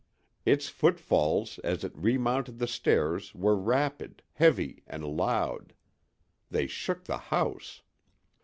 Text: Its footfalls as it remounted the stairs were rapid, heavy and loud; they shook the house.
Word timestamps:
Its 0.47 0.67
footfalls 0.67 1.59
as 1.59 1.83
it 1.83 1.95
remounted 1.95 2.57
the 2.57 2.65
stairs 2.65 3.35
were 3.35 3.55
rapid, 3.55 4.23
heavy 4.33 4.81
and 4.87 5.05
loud; 5.05 5.75
they 6.49 6.65
shook 6.65 7.03
the 7.03 7.19
house. 7.19 7.83